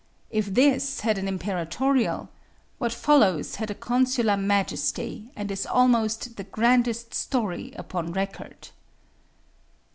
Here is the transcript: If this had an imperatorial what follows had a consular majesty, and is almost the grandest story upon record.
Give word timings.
If 0.31 0.55
this 0.55 1.01
had 1.01 1.19
an 1.19 1.27
imperatorial 1.27 2.29
what 2.79 2.91
follows 2.91 3.57
had 3.57 3.69
a 3.69 3.75
consular 3.75 4.35
majesty, 4.35 5.29
and 5.35 5.51
is 5.51 5.67
almost 5.67 6.37
the 6.37 6.43
grandest 6.43 7.13
story 7.13 7.71
upon 7.75 8.11
record. 8.13 8.69